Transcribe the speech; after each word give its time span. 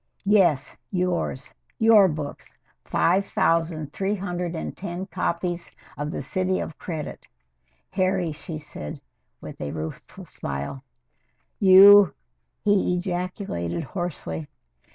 "Yes 0.25 0.75
yours 0.89 1.53
your 1.77 2.07
books 2.07 2.57
five 2.83 3.23
thousand 3.27 3.93
three 3.93 4.15
hundred 4.15 4.55
and 4.55 4.75
ten 4.75 5.05
copies 5.05 5.75
of 5.95 6.09
'The 6.09 6.23
City 6.23 6.59
of 6.59 6.79
Credit,' 6.79 7.27
Harry," 7.91 8.31
she 8.31 8.57
said, 8.57 8.99
with 9.41 9.61
a 9.61 9.69
rueful 9.69 10.25
smile. 10.25 10.83
"You" 11.59 12.15
he 12.65 12.95
ejaculated 12.97 13.83
hoarsely. 13.83 14.47